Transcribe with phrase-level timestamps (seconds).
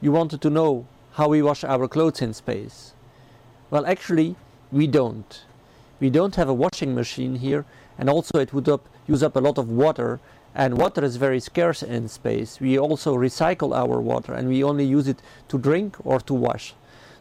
[0.00, 2.92] you wanted to know how we wash our clothes in space.
[3.70, 4.36] Well, actually,
[4.70, 5.44] we don't.
[6.00, 7.64] We don't have a washing machine here,
[7.98, 10.20] and also it would up, use up a lot of water,
[10.54, 12.60] and water is very scarce in space.
[12.60, 16.74] We also recycle our water, and we only use it to drink or to wash.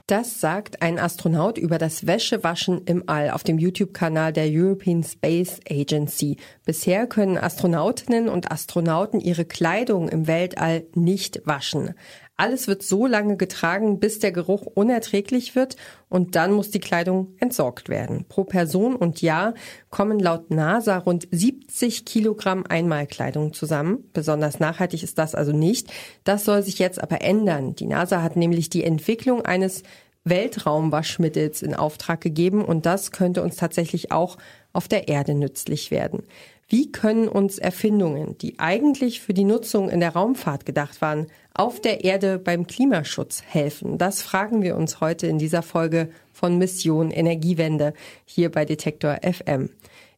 [0.10, 5.60] Das sagt ein Astronaut über das Wäschewaschen im All auf dem YouTube-Kanal der European Space
[5.70, 6.38] Agency.
[6.64, 11.94] Bisher können Astronautinnen und Astronauten ihre Kleidung im Weltall nicht waschen.
[12.40, 15.76] Alles wird so lange getragen, bis der Geruch unerträglich wird
[16.08, 18.26] und dann muss die Kleidung entsorgt werden.
[18.30, 19.56] Pro Person und Jahr
[19.90, 24.04] kommen laut NASA rund 70 Kilogramm Einmalkleidung zusammen.
[24.14, 25.92] Besonders nachhaltig ist das also nicht.
[26.24, 27.74] Das soll sich jetzt aber ändern.
[27.74, 29.82] Die NASA hat nämlich die Entwicklung eines
[30.24, 34.38] Weltraumwaschmittels in Auftrag gegeben und das könnte uns tatsächlich auch
[34.74, 36.24] auf der Erde nützlich werden.
[36.70, 41.82] Wie können uns Erfindungen, die eigentlich für die Nutzung in der Raumfahrt gedacht waren, auf
[41.82, 43.98] der Erde beim Klimaschutz helfen?
[43.98, 47.94] Das fragen wir uns heute in dieser Folge von Mission Energiewende
[48.26, 49.70] hier bei Detektor FM.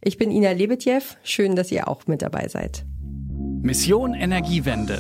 [0.02, 1.02] Ich bin Ina Lebetjew.
[1.24, 2.86] Schön, dass ihr auch mit dabei seid.
[3.62, 5.00] Mission Energiewende.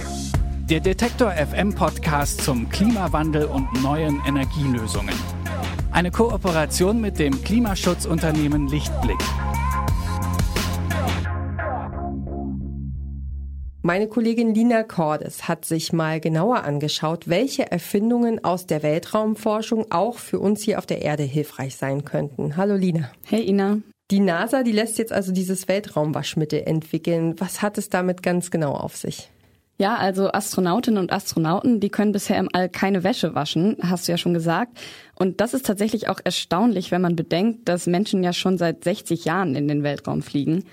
[0.70, 5.16] Der Detektor FM Podcast zum Klimawandel und neuen Energielösungen.
[5.92, 9.18] Eine Kooperation mit dem Klimaschutzunternehmen Lichtblick.
[13.90, 20.20] Meine Kollegin Lina Cordes hat sich mal genauer angeschaut, welche Erfindungen aus der Weltraumforschung auch
[20.20, 22.56] für uns hier auf der Erde hilfreich sein könnten.
[22.56, 23.10] Hallo Lina.
[23.26, 23.80] Hey Ina.
[24.12, 27.34] Die NASA, die lässt jetzt also dieses Weltraumwaschmittel entwickeln.
[27.40, 29.32] Was hat es damit ganz genau auf sich?
[29.80, 34.12] Ja, also Astronautinnen und Astronauten, die können bisher im All keine Wäsche waschen, hast du
[34.12, 34.80] ja schon gesagt.
[35.18, 39.26] Und das ist tatsächlich auch erstaunlich, wenn man bedenkt, dass Menschen ja schon seit 60
[39.26, 40.66] Jahren in den Weltraum fliegen.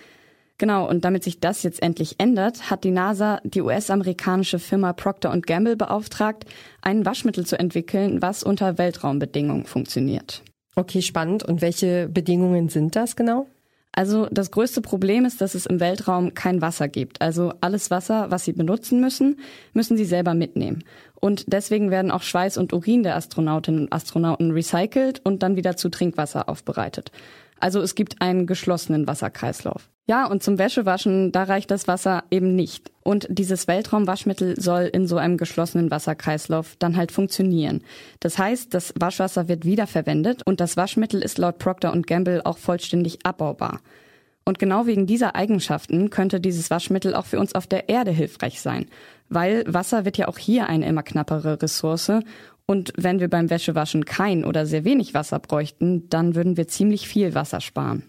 [0.58, 5.38] Genau, und damit sich das jetzt endlich ändert, hat die NASA die US-amerikanische Firma Procter
[5.38, 6.46] Gamble beauftragt,
[6.80, 10.42] ein Waschmittel zu entwickeln, was unter Weltraumbedingungen funktioniert.
[10.74, 11.42] Okay, spannend.
[11.42, 13.46] Und welche Bedingungen sind das genau?
[13.92, 17.22] Also das größte Problem ist, dass es im Weltraum kein Wasser gibt.
[17.22, 19.40] Also alles Wasser, was Sie benutzen müssen,
[19.72, 20.84] müssen Sie selber mitnehmen.
[21.14, 25.78] Und deswegen werden auch Schweiß und Urin der Astronautinnen und Astronauten recycelt und dann wieder
[25.78, 27.10] zu Trinkwasser aufbereitet.
[27.60, 29.88] Also es gibt einen geschlossenen Wasserkreislauf.
[30.08, 32.92] Ja, und zum Wäschewaschen, da reicht das Wasser eben nicht.
[33.02, 37.82] Und dieses Weltraumwaschmittel soll in so einem geschlossenen Wasserkreislauf dann halt funktionieren.
[38.20, 43.26] Das heißt, das Waschwasser wird wiederverwendet und das Waschmittel ist laut Procter Gamble auch vollständig
[43.26, 43.80] abbaubar.
[44.44, 48.60] Und genau wegen dieser Eigenschaften könnte dieses Waschmittel auch für uns auf der Erde hilfreich
[48.60, 48.86] sein,
[49.28, 52.12] weil Wasser wird ja auch hier eine immer knappere Ressource
[52.66, 57.08] und wenn wir beim Wäschewaschen kein oder sehr wenig Wasser bräuchten, dann würden wir ziemlich
[57.08, 58.02] viel Wasser sparen.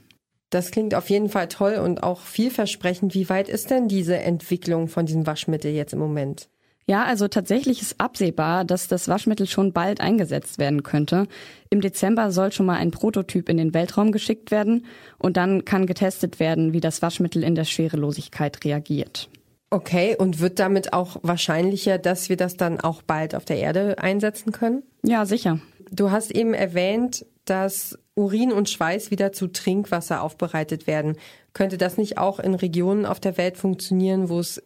[0.49, 3.13] Das klingt auf jeden Fall toll und auch vielversprechend.
[3.13, 6.49] Wie weit ist denn diese Entwicklung von diesem Waschmittel jetzt im Moment?
[6.89, 11.27] Ja, also tatsächlich ist absehbar, dass das Waschmittel schon bald eingesetzt werden könnte.
[11.69, 14.85] Im Dezember soll schon mal ein Prototyp in den Weltraum geschickt werden
[15.19, 19.29] und dann kann getestet werden, wie das Waschmittel in der Schwerelosigkeit reagiert.
[19.69, 23.97] Okay, und wird damit auch wahrscheinlicher, dass wir das dann auch bald auf der Erde
[23.99, 24.83] einsetzen können?
[25.03, 25.59] Ja, sicher.
[25.91, 31.17] Du hast eben erwähnt, dass Urin und Schweiß wieder zu Trinkwasser aufbereitet werden.
[31.53, 34.61] Könnte das nicht auch in Regionen auf der Welt funktionieren, wo es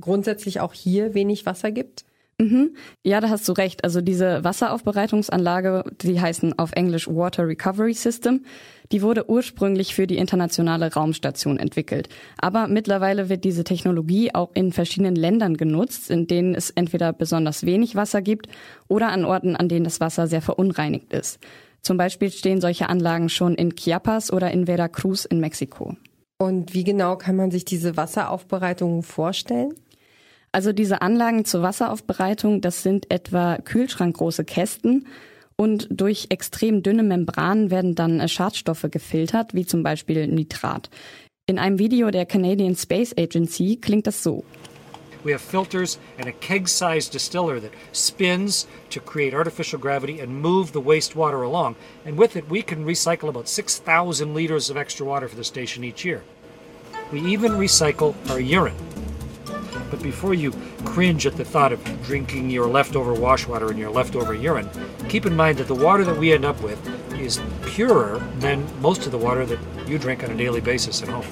[0.00, 2.04] grundsätzlich auch hier wenig Wasser gibt?
[2.38, 2.74] Mhm.
[3.04, 3.84] Ja, da hast du recht.
[3.84, 8.44] Also diese Wasseraufbereitungsanlage, die heißen auf Englisch Water Recovery System,
[8.92, 12.08] die wurde ursprünglich für die internationale Raumstation entwickelt.
[12.38, 17.64] Aber mittlerweile wird diese Technologie auch in verschiedenen Ländern genutzt, in denen es entweder besonders
[17.64, 18.48] wenig Wasser gibt
[18.88, 21.38] oder an Orten, an denen das Wasser sehr verunreinigt ist.
[21.82, 25.96] Zum Beispiel stehen solche Anlagen schon in Chiapas oder in Veracruz in Mexiko.
[26.38, 29.74] Und wie genau kann man sich diese Wasseraufbereitung vorstellen?
[30.54, 35.08] Also diese Anlagen zur Wasseraufbereitung, das sind etwa kühlschrankgroße Kästen
[35.56, 40.90] und durch extrem dünne Membranen werden dann Schadstoffe gefiltert, wie zum Beispiel Nitrat.
[41.46, 44.44] In einem Video der Canadian Space Agency klingt das so.
[45.24, 50.70] We have filters and a keg-sized distiller that spins to create artificial gravity and move
[50.72, 51.74] the wastewater along.
[52.06, 55.82] And with it, we can recycle about 6,000 liters of extra water for the station
[55.82, 56.22] each year.
[57.10, 58.76] We even recycle our urine.
[59.90, 60.52] But before you
[60.84, 64.68] cringe at the thought of drinking your leftover wash water and your leftover urine,
[65.08, 66.78] keep in mind that the water that we end up with
[67.20, 71.08] is purer than most of the water that you drink on a daily basis at
[71.08, 71.24] home.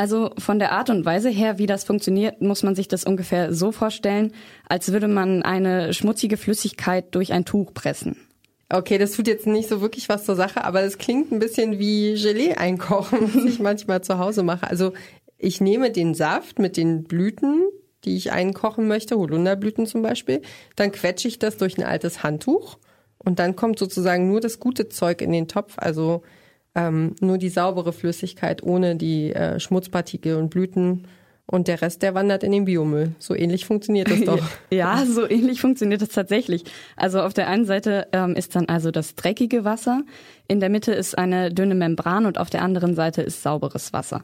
[0.00, 3.52] Also von der Art und Weise her, wie das funktioniert, muss man sich das ungefähr
[3.52, 4.32] so vorstellen,
[4.66, 8.16] als würde man eine schmutzige Flüssigkeit durch ein Tuch pressen.
[8.72, 11.80] Okay, das tut jetzt nicht so wirklich was zur Sache, aber es klingt ein bisschen
[11.80, 14.70] wie Gelee einkochen, was ich manchmal zu Hause mache.
[14.70, 14.92] Also
[15.40, 17.64] ich nehme den Saft mit den Blüten
[18.04, 20.42] die ich einkochen möchte, Holunderblüten zum Beispiel.
[20.76, 22.78] Dann quetsche ich das durch ein altes Handtuch
[23.18, 26.22] und dann kommt sozusagen nur das gute Zeug in den Topf, also
[26.74, 31.06] ähm, nur die saubere Flüssigkeit ohne die äh, Schmutzpartikel und Blüten
[31.46, 33.16] und der Rest, der wandert in den Biomüll.
[33.18, 34.40] So ähnlich funktioniert das doch.
[34.70, 36.62] ja, so ähnlich funktioniert das tatsächlich.
[36.96, 40.04] Also auf der einen Seite ähm, ist dann also das dreckige Wasser,
[40.46, 44.22] in der Mitte ist eine dünne Membran und auf der anderen Seite ist sauberes Wasser.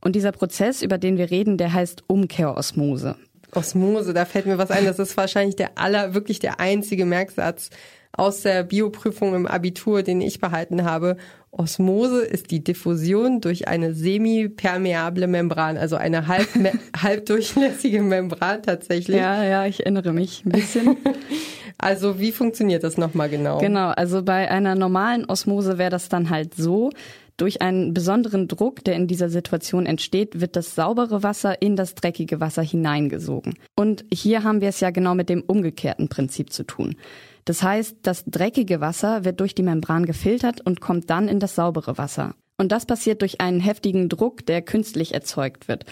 [0.00, 3.16] Und dieser Prozess, über den wir reden, der heißt Umkehrosmose.
[3.52, 4.84] Osmose, da fällt mir was ein.
[4.84, 7.70] Das ist wahrscheinlich der aller, wirklich der einzige Merksatz
[8.12, 11.16] aus der Bioprüfung im Abitur, den ich behalten habe.
[11.50, 16.48] Osmose ist die Diffusion durch eine semipermeable Membran, also eine halb,
[17.02, 19.16] halbdurchlässige Membran tatsächlich.
[19.16, 20.96] Ja, ja, ich erinnere mich ein bisschen.
[21.78, 23.58] also wie funktioniert das nochmal genau?
[23.58, 26.90] Genau, also bei einer normalen Osmose wäre das dann halt so,
[27.36, 31.94] durch einen besonderen Druck, der in dieser Situation entsteht, wird das saubere Wasser in das
[31.94, 33.54] dreckige Wasser hineingesogen.
[33.74, 36.96] Und hier haben wir es ja genau mit dem umgekehrten Prinzip zu tun.
[37.44, 41.54] Das heißt, das dreckige Wasser wird durch die Membran gefiltert und kommt dann in das
[41.54, 42.34] saubere Wasser.
[42.58, 45.84] Und das passiert durch einen heftigen Druck, der künstlich erzeugt wird.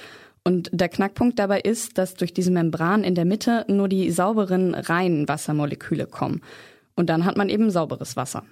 [0.44, 4.75] Und der Knackpunkt dabei ist, dass durch diese Membran in der Mitte nur die sauberen,
[4.75, 6.43] reinen Wassermoleküle kommen.
[6.96, 8.44] Und dann hat man eben sauberes Wasser.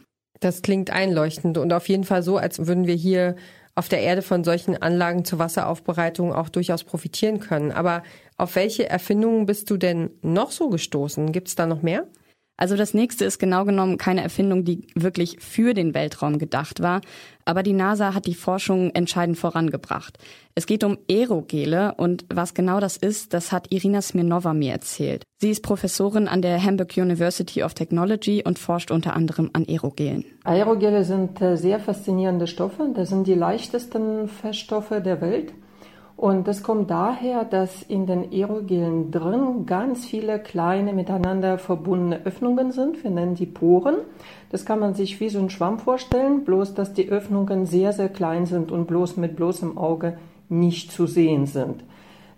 [0.43, 3.37] Das klingt einleuchtend und auf jeden Fall so, als würden wir hier
[3.77, 7.71] auf der Erde von solchen Anlagen zur Wasseraufbereitung auch durchaus profitieren können.
[7.71, 8.03] Aber
[8.37, 11.31] auf welche Erfindungen bist du denn noch so gestoßen?
[11.31, 12.09] Gibt es da noch mehr?
[12.63, 17.01] Also das nächste ist genau genommen keine Erfindung, die wirklich für den Weltraum gedacht war,
[17.45, 20.17] aber die NASA hat die Forschung entscheidend vorangebracht.
[20.55, 25.25] Es geht um Aerogele und was genau das ist, das hat Irina Smirnova mir erzählt.
[25.41, 30.25] Sie ist Professorin an der Hamburg University of Technology und forscht unter anderem an Aerogelen.
[30.45, 32.93] Aerogele sind äh, sehr faszinierende Stoffe.
[32.95, 35.53] Das sind die leichtesten Feststoffe der Welt.
[36.23, 42.71] Und das kommt daher, dass in den Aerogelen drin ganz viele kleine miteinander verbundene Öffnungen
[42.71, 43.03] sind.
[43.03, 43.97] Wir nennen die Poren.
[44.49, 48.09] Das kann man sich wie so ein Schwamm vorstellen, bloß dass die Öffnungen sehr, sehr
[48.09, 50.17] klein sind und bloß mit bloßem Auge
[50.49, 51.83] nicht zu sehen sind.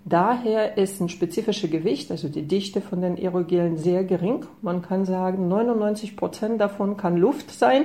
[0.06, 4.46] Daher ist ein spezifisches Gewicht, also die Dichte von den Aerogelen sehr gering.
[4.62, 7.84] Man kann sagen, 99 Prozent davon kann Luft sein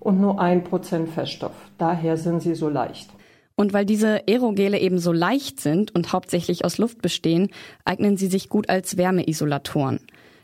[0.00, 1.70] und nur ein Prozent Feststoff.
[1.78, 3.15] Daher sind sie so leicht.
[3.56, 7.48] Und weil diese Aerogele eben so leicht sind und hauptsächlich aus Luft bestehen,
[7.84, 10.00] eignen sie sich gut als Wärmeisolatoren.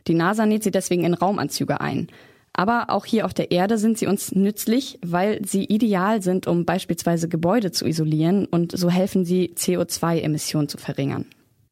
[0.06, 2.08] Die NASA näht sie deswegen in Raumanzüge ein.
[2.54, 6.64] Aber auch hier auf der Erde sind sie uns nützlich, weil sie ideal sind, um
[6.64, 11.26] beispielsweise Gebäude zu isolieren und so helfen sie, CO2-Emissionen zu verringern.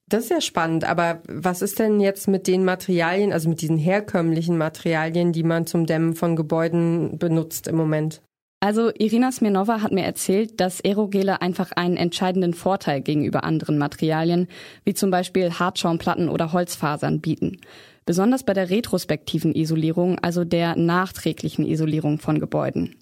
[0.08, 3.78] Das ist ja spannend, aber was ist denn jetzt mit den Materialien, also mit diesen
[3.78, 8.20] herkömmlichen Materialien, die man zum Dämmen von Gebäuden benutzt im Moment?
[8.62, 14.48] Also Irina Smirnova hat mir erzählt, dass Aerogele einfach einen entscheidenden Vorteil gegenüber anderen Materialien,
[14.84, 17.56] wie zum Beispiel Hartschaumplatten oder Holzfasern, bieten.
[18.04, 22.96] Besonders bei der retrospektiven Isolierung, also der nachträglichen Isolierung von Gebäuden.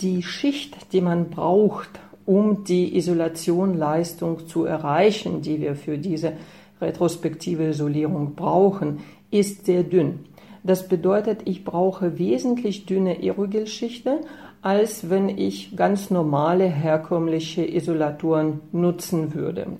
[0.00, 1.90] Die Schicht, die man braucht,
[2.24, 6.34] um die Isolationleistung zu erreichen, die wir für diese
[6.80, 9.00] retrospektive Isolierung brauchen,
[9.32, 10.20] ist sehr dünn.
[10.62, 14.18] Das bedeutet, ich brauche wesentlich dünne Aerogelschichten
[14.62, 19.78] als wenn ich ganz normale herkömmliche Isolatoren nutzen würde.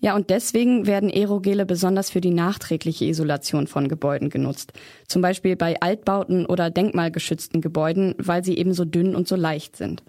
[0.00, 4.74] Ja, und deswegen werden Aerogele besonders für die nachträgliche Isolation von Gebäuden genutzt.
[5.08, 9.76] Zum Beispiel bei Altbauten oder denkmalgeschützten Gebäuden, weil sie eben so dünn und so leicht
[9.76, 10.02] sind.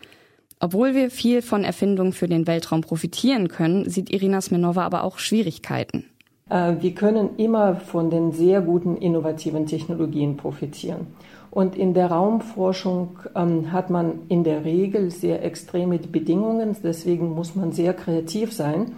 [0.59, 5.19] Obwohl wir viel von Erfindungen für den Weltraum profitieren können, sieht Irina Smenova aber auch
[5.19, 6.05] Schwierigkeiten.
[6.49, 11.07] Äh, wir können immer von den sehr guten innovativen Technologien profitieren.
[11.49, 16.75] Und in der Raumforschung ähm, hat man in der Regel sehr extreme Bedingungen.
[16.83, 18.91] Deswegen muss man sehr kreativ sein,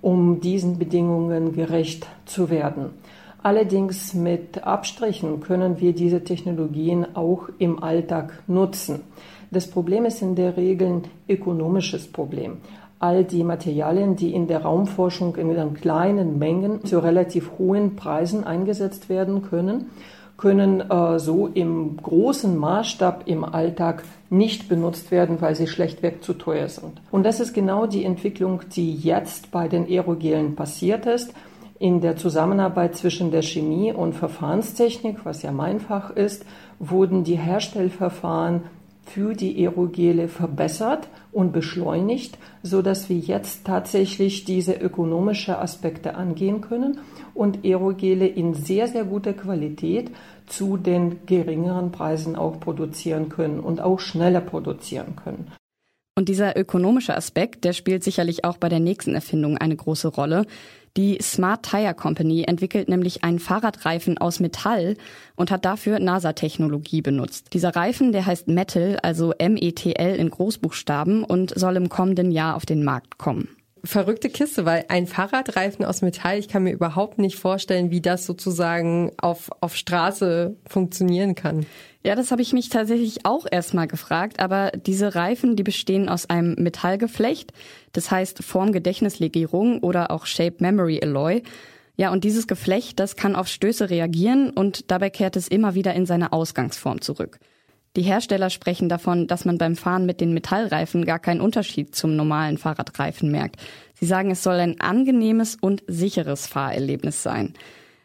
[0.00, 2.90] um diesen Bedingungen gerecht zu werden.
[3.42, 9.00] Allerdings mit Abstrichen können wir diese Technologien auch im Alltag nutzen.
[9.50, 12.58] Das Problem ist in der Regel ein ökonomisches Problem.
[13.02, 19.08] All die Materialien, die in der Raumforschung in kleinen Mengen zu relativ hohen Preisen eingesetzt
[19.08, 19.90] werden können,
[20.36, 26.34] können äh, so im großen Maßstab im Alltag nicht benutzt werden, weil sie schlechtweg zu
[26.34, 27.00] teuer sind.
[27.10, 31.34] Und das ist genau die Entwicklung, die jetzt bei den Aerogelen passiert ist.
[31.80, 36.46] In der Zusammenarbeit zwischen der Chemie und Verfahrenstechnik, was ja mein Fach ist,
[36.78, 38.62] wurden die Herstellverfahren
[39.04, 46.60] für die Aerogele verbessert und beschleunigt, so dass wir jetzt tatsächlich diese ökonomische Aspekte angehen
[46.60, 47.00] können
[47.34, 50.10] und Aerogele in sehr, sehr guter Qualität
[50.46, 55.50] zu den geringeren Preisen auch produzieren können und auch schneller produzieren können.
[56.14, 60.44] Und dieser ökonomische Aspekt, der spielt sicherlich auch bei der nächsten Erfindung eine große Rolle.
[60.96, 64.96] Die Smart Tire Company entwickelt nämlich einen Fahrradreifen aus Metall
[65.36, 67.54] und hat dafür NASA-Technologie benutzt.
[67.54, 72.66] Dieser Reifen, der heißt Metal, also M-E-T-L in Großbuchstaben und soll im kommenden Jahr auf
[72.66, 73.48] den Markt kommen
[73.84, 78.26] verrückte Kiste, weil ein Fahrradreifen aus Metall, ich kann mir überhaupt nicht vorstellen, wie das
[78.26, 81.66] sozusagen auf, auf Straße funktionieren kann.
[82.04, 86.28] Ja, das habe ich mich tatsächlich auch erstmal gefragt, aber diese Reifen, die bestehen aus
[86.28, 87.52] einem Metallgeflecht,
[87.92, 91.42] das heißt Formgedächtnislegierung oder auch Shape Memory Alloy.
[91.96, 95.94] Ja, und dieses Geflecht, das kann auf Stöße reagieren und dabei kehrt es immer wieder
[95.94, 97.38] in seine Ausgangsform zurück.
[97.96, 102.16] Die Hersteller sprechen davon, dass man beim Fahren mit den Metallreifen gar keinen Unterschied zum
[102.16, 103.60] normalen Fahrradreifen merkt.
[103.92, 107.54] Sie sagen, es soll ein angenehmes und sicheres Fahrerlebnis sein.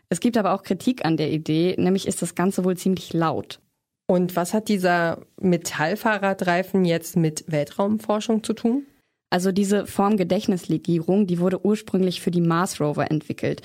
[0.09, 3.59] Es gibt aber auch Kritik an der Idee, nämlich ist das Ganze wohl ziemlich laut.
[4.07, 8.85] Und was hat dieser Metallfahrradreifen jetzt mit Weltraumforschung zu tun?
[9.29, 13.61] Also diese Formgedächtnislegierung, die wurde ursprünglich für die Mars Rover entwickelt.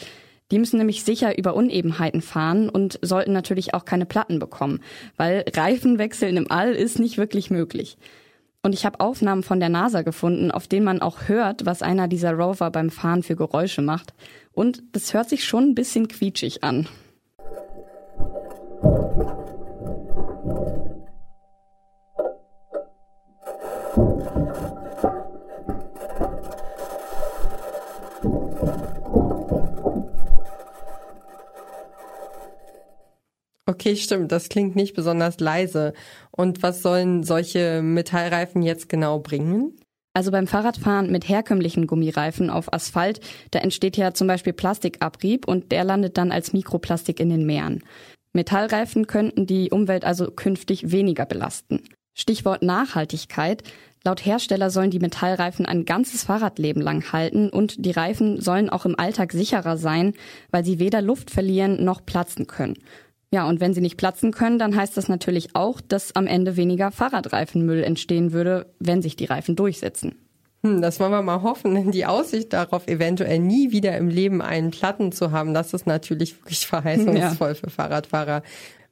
[0.52, 4.80] Die müssen nämlich sicher über Unebenheiten fahren und sollten natürlich auch keine Platten bekommen,
[5.16, 7.96] weil Reifenwechseln im All ist nicht wirklich möglich.
[8.62, 12.06] Und ich habe Aufnahmen von der NASA gefunden, auf denen man auch hört, was einer
[12.06, 14.12] dieser Rover beim Fahren für Geräusche macht.
[14.52, 16.86] Und das hört sich schon ein bisschen quietschig an.
[33.82, 34.30] Okay, stimmt.
[34.30, 35.92] Das klingt nicht besonders leise.
[36.30, 39.76] Und was sollen solche Metallreifen jetzt genau bringen?
[40.14, 43.18] Also beim Fahrradfahren mit herkömmlichen Gummireifen auf Asphalt,
[43.50, 47.82] da entsteht ja zum Beispiel Plastikabrieb und der landet dann als Mikroplastik in den Meeren.
[48.32, 51.82] Metallreifen könnten die Umwelt also künftig weniger belasten.
[52.14, 53.64] Stichwort Nachhaltigkeit.
[54.04, 58.86] Laut Hersteller sollen die Metallreifen ein ganzes Fahrradleben lang halten und die Reifen sollen auch
[58.86, 60.12] im Alltag sicherer sein,
[60.52, 62.78] weil sie weder Luft verlieren noch platzen können.
[63.32, 66.56] Ja, und wenn sie nicht platzen können, dann heißt das natürlich auch, dass am Ende
[66.56, 70.16] weniger Fahrradreifenmüll entstehen würde, wenn sich die Reifen durchsetzen.
[70.62, 74.42] Hm, das wollen wir mal hoffen, denn die Aussicht darauf, eventuell nie wieder im Leben
[74.42, 77.54] einen Platten zu haben, das ist natürlich wirklich verheißungsvoll ja.
[77.54, 78.42] für Fahrradfahrer.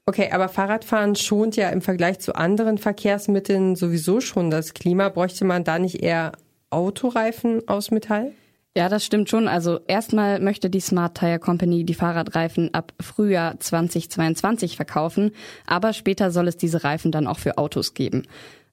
[0.07, 5.11] Okay, aber Fahrradfahren schont ja im Vergleich zu anderen Verkehrsmitteln sowieso schon das Klima.
[5.11, 6.33] Bräuchte man da nicht eher
[6.71, 8.33] Autoreifen aus Metall?
[8.77, 9.49] Ja, das stimmt schon.
[9.49, 15.33] Also erstmal möchte die Smart Tire Company die Fahrradreifen ab Frühjahr 2022 verkaufen,
[15.67, 18.23] aber später soll es diese Reifen dann auch für Autos geben.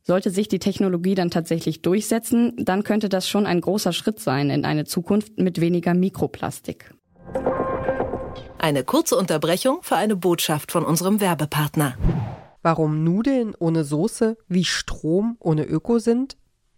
[0.04, 4.52] Sollte sich die Technologie dann tatsächlich durchsetzen, dann könnte das schon ein großer Schritt sein
[4.52, 6.94] in eine Zukunft mit weniger Mikroplastik.
[8.60, 11.96] Eine kurze Unterbrechung für eine Botschaft von unserem Werbepartner.
[12.62, 16.38] Warum Nudeln ohne Soße wie Strom ohne Öko sind?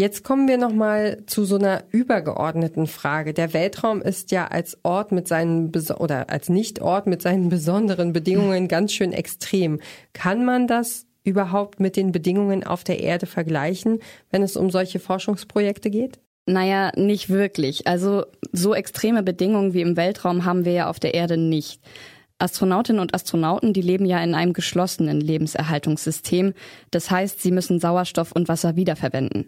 [0.00, 3.34] Jetzt kommen wir nochmal zu so einer übergeordneten Frage.
[3.34, 8.68] Der Weltraum ist ja als Ort mit seinen, oder als Nichtort mit seinen besonderen Bedingungen
[8.68, 9.80] ganz schön extrem.
[10.12, 13.98] Kann man das überhaupt mit den Bedingungen auf der Erde vergleichen,
[14.30, 16.20] wenn es um solche Forschungsprojekte geht?
[16.46, 17.88] Naja, nicht wirklich.
[17.88, 21.82] Also so extreme Bedingungen wie im Weltraum haben wir ja auf der Erde nicht.
[22.38, 26.54] Astronautinnen und Astronauten, die leben ja in einem geschlossenen Lebenserhaltungssystem.
[26.92, 29.46] Das heißt, sie müssen Sauerstoff und Wasser wiederverwenden.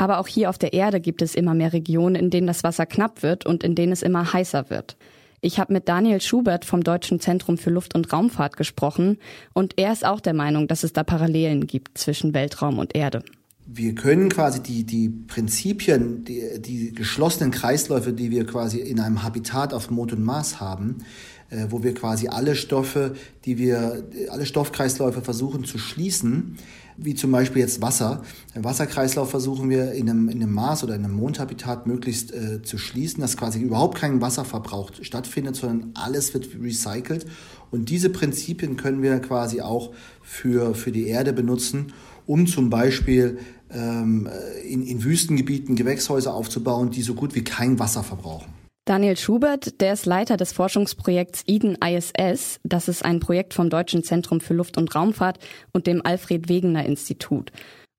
[0.00, 2.86] Aber auch hier auf der Erde gibt es immer mehr Regionen, in denen das Wasser
[2.86, 4.96] knapp wird und in denen es immer heißer wird.
[5.42, 9.18] Ich habe mit Daniel Schubert vom Deutschen Zentrum für Luft- und Raumfahrt gesprochen
[9.52, 13.22] und er ist auch der Meinung, dass es da Parallelen gibt zwischen Weltraum und Erde.
[13.66, 19.22] Wir können quasi die, die Prinzipien, die, die geschlossenen Kreisläufe, die wir quasi in einem
[19.22, 21.04] Habitat auf Mond und Mars haben,
[21.50, 26.56] äh, wo wir quasi alle Stoffe, die wir, alle Stoffkreisläufe versuchen zu schließen,
[27.02, 28.22] wie zum Beispiel jetzt Wasser.
[28.54, 32.62] Den Wasserkreislauf versuchen wir in einem, in einem Mars- oder in einem Mondhabitat möglichst äh,
[32.62, 37.26] zu schließen, dass quasi überhaupt kein Wasserverbrauch stattfindet, sondern alles wird recycelt.
[37.70, 39.92] Und diese Prinzipien können wir quasi auch
[40.22, 41.92] für, für die Erde benutzen,
[42.26, 43.38] um zum Beispiel
[43.72, 44.28] ähm,
[44.68, 48.59] in, in Wüstengebieten Gewächshäuser aufzubauen, die so gut wie kein Wasser verbrauchen.
[48.90, 52.58] Daniel Schubert, der ist Leiter des Forschungsprojekts Eden ISS.
[52.64, 55.38] Das ist ein Projekt vom Deutschen Zentrum für Luft- und Raumfahrt
[55.70, 57.52] und dem Alfred Wegener Institut.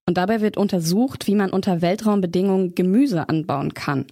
[0.06, 4.06] Und dabei wird untersucht, wie man unter Weltraumbedingungen Gemüse anbauen kann.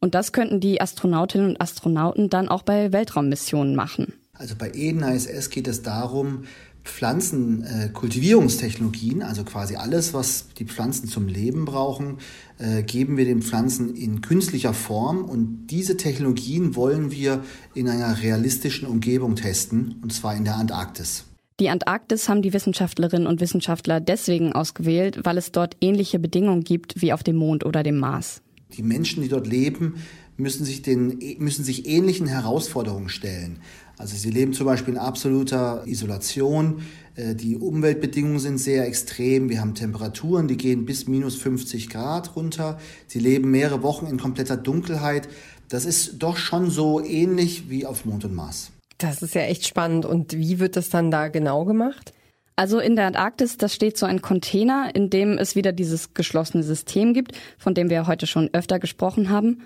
[0.00, 4.12] Und das könnten die Astronautinnen und Astronauten dann auch bei Weltraummissionen machen.
[4.32, 6.46] Also bei Eden ISS geht es darum,
[6.84, 12.18] Pflanzenkultivierungstechnologien, äh, also quasi alles, was die Pflanzen zum Leben brauchen,
[12.58, 17.42] äh, geben wir den Pflanzen in künstlicher Form und diese Technologien wollen wir
[17.74, 21.24] in einer realistischen Umgebung testen, und zwar in der Antarktis.
[21.60, 27.00] Die Antarktis haben die Wissenschaftlerinnen und Wissenschaftler deswegen ausgewählt, weil es dort ähnliche Bedingungen gibt
[27.00, 28.42] wie auf dem Mond oder dem Mars.
[28.76, 29.94] Die Menschen, die dort leben,
[30.36, 33.58] müssen sich, den, müssen sich ähnlichen Herausforderungen stellen.
[33.96, 36.82] Also sie leben zum Beispiel in absoluter Isolation.
[37.16, 39.48] Äh, die Umweltbedingungen sind sehr extrem.
[39.48, 42.78] Wir haben Temperaturen, die gehen bis minus 50 Grad runter.
[43.06, 45.28] Sie leben mehrere Wochen in kompletter Dunkelheit.
[45.68, 48.70] Das ist doch schon so ähnlich wie auf Mond und Mars.
[48.98, 50.06] Das ist ja echt spannend.
[50.06, 52.12] Und wie wird das dann da genau gemacht?
[52.56, 56.62] Also in der Antarktis, das steht so ein Container, in dem es wieder dieses geschlossene
[56.62, 59.62] System gibt, von dem wir heute schon öfter gesprochen haben.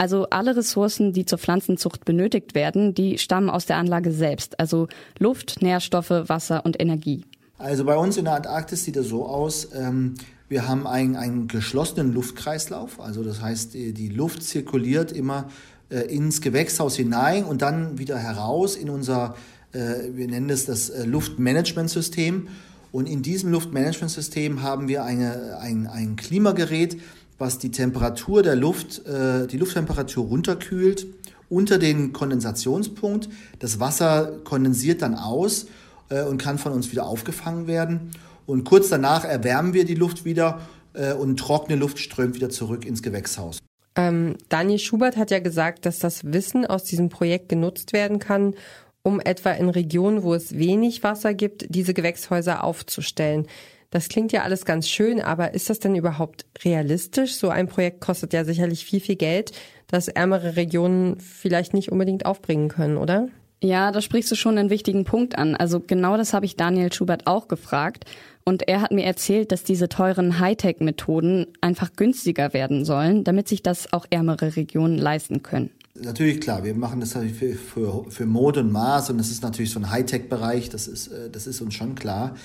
[0.00, 4.58] Also alle Ressourcen, die zur Pflanzenzucht benötigt werden, die stammen aus der Anlage selbst.
[4.58, 4.88] Also
[5.18, 7.26] Luft, Nährstoffe, Wasser und Energie.
[7.58, 10.14] Also bei uns in der Antarktis sieht es so aus, ähm,
[10.48, 12.98] wir haben einen, einen geschlossenen Luftkreislauf.
[12.98, 15.50] Also das heißt, die Luft zirkuliert immer
[15.90, 19.34] äh, ins Gewächshaus hinein und dann wieder heraus in unser,
[19.72, 22.48] äh, wir nennen es das äh, Luftmanagementsystem.
[22.90, 26.96] Und in diesem Luftmanagementsystem haben wir eine, ein, ein Klimagerät,
[27.40, 31.06] was die Temperatur der Luft, äh, die Lufttemperatur runterkühlt
[31.48, 33.28] unter den Kondensationspunkt.
[33.58, 35.66] Das Wasser kondensiert dann aus
[36.10, 38.10] äh, und kann von uns wieder aufgefangen werden.
[38.46, 40.60] Und kurz danach erwärmen wir die Luft wieder
[40.92, 43.58] äh, und trockene Luft strömt wieder zurück ins Gewächshaus.
[43.96, 48.54] Ähm, Daniel Schubert hat ja gesagt, dass das Wissen aus diesem Projekt genutzt werden kann,
[49.02, 53.46] um etwa in Regionen, wo es wenig Wasser gibt, diese Gewächshäuser aufzustellen.
[53.90, 57.34] Das klingt ja alles ganz schön, aber ist das denn überhaupt realistisch?
[57.34, 59.52] So ein Projekt kostet ja sicherlich viel, viel Geld,
[59.88, 63.28] das ärmere Regionen vielleicht nicht unbedingt aufbringen können, oder?
[63.62, 65.54] Ja, da sprichst du schon einen wichtigen Punkt an.
[65.54, 68.04] Also genau das habe ich Daniel Schubert auch gefragt.
[68.44, 73.62] Und er hat mir erzählt, dass diese teuren Hightech-Methoden einfach günstiger werden sollen, damit sich
[73.62, 75.70] das auch ärmere Regionen leisten können.
[75.94, 79.70] Natürlich, klar, wir machen das für, für, für Mode und Maß und das ist natürlich
[79.70, 82.36] so ein Hightech-Bereich, das ist, äh, das ist uns schon klar.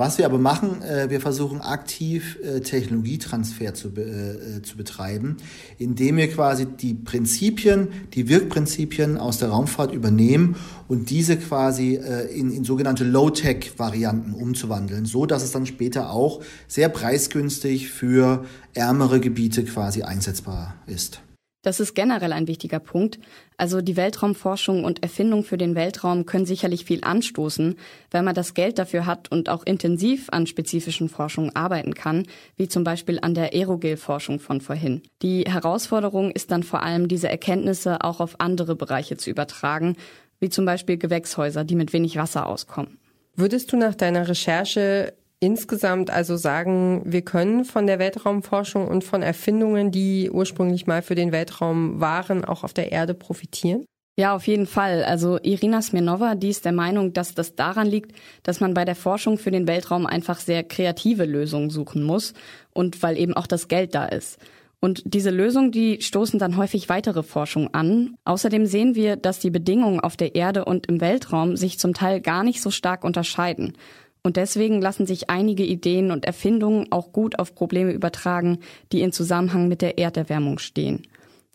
[0.00, 5.38] Was wir aber machen, äh, wir versuchen aktiv äh, Technologietransfer zu, äh, zu betreiben,
[5.76, 10.54] indem wir quasi die Prinzipien, die Wirkprinzipien aus der Raumfahrt übernehmen
[10.86, 16.42] und diese quasi äh, in, in sogenannte Low-Tech-Varianten umzuwandeln, so dass es dann später auch
[16.68, 21.22] sehr preisgünstig für ärmere Gebiete quasi einsetzbar ist.
[21.68, 23.18] Das ist generell ein wichtiger Punkt.
[23.58, 27.76] Also die Weltraumforschung und Erfindung für den Weltraum können sicherlich viel anstoßen,
[28.10, 32.26] wenn man das Geld dafür hat und auch intensiv an spezifischen Forschungen arbeiten kann,
[32.56, 35.02] wie zum Beispiel an der Aerogel-Forschung von vorhin.
[35.20, 39.98] Die Herausforderung ist dann vor allem, diese Erkenntnisse auch auf andere Bereiche zu übertragen,
[40.40, 42.96] wie zum Beispiel Gewächshäuser, die mit wenig Wasser auskommen.
[43.36, 49.22] Würdest du nach deiner Recherche insgesamt also sagen, wir können von der Weltraumforschung und von
[49.22, 53.84] Erfindungen, die ursprünglich mal für den Weltraum waren, auch auf der Erde profitieren?
[54.18, 55.04] Ja, auf jeden Fall.
[55.04, 58.96] Also Irina Smirnova, die ist der Meinung, dass das daran liegt, dass man bei der
[58.96, 62.34] Forschung für den Weltraum einfach sehr kreative Lösungen suchen muss
[62.74, 64.38] und weil eben auch das Geld da ist.
[64.80, 68.16] Und diese Lösungen, die stoßen dann häufig weitere Forschung an.
[68.24, 72.20] Außerdem sehen wir, dass die Bedingungen auf der Erde und im Weltraum sich zum Teil
[72.20, 73.74] gar nicht so stark unterscheiden.
[74.22, 78.58] Und deswegen lassen sich einige Ideen und Erfindungen auch gut auf Probleme übertragen,
[78.92, 81.02] die in Zusammenhang mit der Erderwärmung stehen.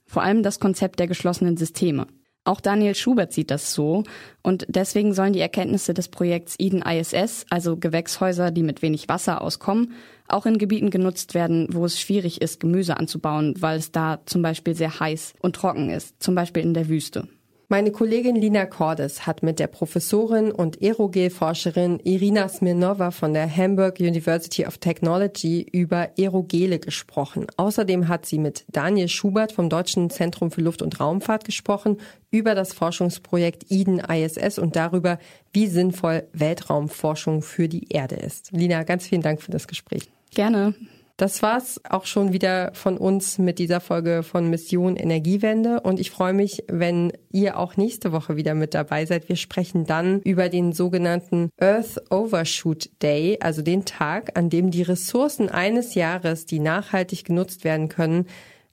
[0.05, 2.07] Vor allem das Konzept der geschlossenen Systeme.
[2.45, 4.03] Auch Daniel Schubert sieht das so
[4.41, 9.41] und deswegen sollen die Erkenntnisse des Projekts Eden ISS, also Gewächshäuser, die mit wenig Wasser
[9.41, 9.93] auskommen,
[10.27, 14.41] auch in Gebieten genutzt werden, wo es schwierig ist, Gemüse anzubauen, weil es da zum
[14.41, 17.29] Beispiel sehr heiß und trocken ist, zum Beispiel in der Wüste.
[17.73, 23.99] Meine Kollegin Lina Cordes hat mit der Professorin und Aerogel-Forscherin Irina Smirnova von der Hamburg
[23.99, 27.47] University of Technology über Aerogele gesprochen.
[27.57, 31.97] Außerdem hat sie mit Daniel Schubert vom Deutschen Zentrum für Luft- und Raumfahrt gesprochen
[32.29, 35.17] über das Forschungsprojekt Eden ISS und darüber,
[35.51, 38.51] wie sinnvoll Weltraumforschung für die Erde ist.
[38.51, 40.11] Lina, ganz vielen Dank für das Gespräch.
[40.35, 40.75] Gerne.
[41.17, 46.09] Das war's auch schon wieder von uns mit dieser Folge von Mission Energiewende und ich
[46.09, 49.29] freue mich, wenn ihr auch nächste Woche wieder mit dabei seid.
[49.29, 54.81] Wir sprechen dann über den sogenannten Earth Overshoot Day, also den Tag, an dem die
[54.81, 58.25] Ressourcen eines Jahres, die nachhaltig genutzt werden können,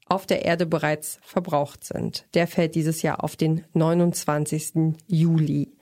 [0.07, 2.25] auf der Erde bereits verbraucht sind.
[2.33, 4.97] Der fällt dieses Jahr auf den 29.
[5.07, 5.73] Juli.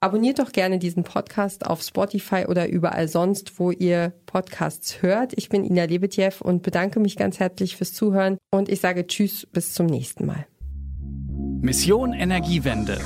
[0.00, 5.32] Abonniert doch gerne diesen Podcast auf Spotify oder überall sonst, wo ihr Podcasts hört.
[5.36, 9.46] Ich bin Ina Lebetjew und bedanke mich ganz herzlich fürs Zuhören und ich sage Tschüss
[9.46, 10.46] bis zum nächsten Mal.
[11.60, 12.98] Mission Energiewende.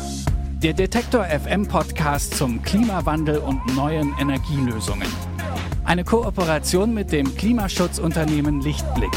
[0.62, 5.08] Der Detektor FM Podcast zum Klimawandel und neuen Energielösungen.
[5.84, 9.10] Eine Kooperation mit dem Klimaschutzunternehmen Lichtblick.